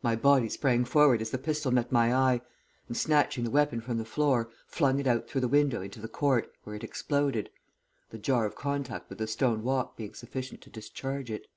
My 0.00 0.14
body 0.14 0.48
sprang 0.48 0.84
forward 0.84 1.20
as 1.20 1.30
the 1.32 1.38
pistol 1.38 1.72
met 1.72 1.90
my 1.90 2.14
eye, 2.14 2.40
and, 2.86 2.96
snatching 2.96 3.42
the 3.42 3.50
weapon 3.50 3.80
from 3.80 3.98
the 3.98 4.04
floor, 4.04 4.48
flung 4.68 5.00
it 5.00 5.08
out 5.08 5.28
through 5.28 5.40
the 5.40 5.48
window 5.48 5.82
into 5.82 6.00
the 6.00 6.06
court, 6.06 6.52
where 6.62 6.76
it 6.76 6.84
exploded, 6.84 7.50
the 8.10 8.18
jar 8.18 8.46
of 8.46 8.54
contact 8.54 9.08
with 9.10 9.18
the 9.18 9.26
stone 9.26 9.64
walk 9.64 9.96
being 9.96 10.14
sufficient 10.14 10.60
to 10.60 10.70
discharge 10.70 11.32
it. 11.32 11.48